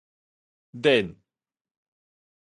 [0.81, 1.13] 撚